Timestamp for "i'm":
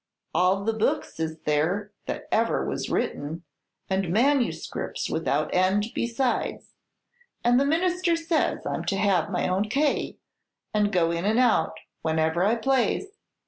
8.65-8.83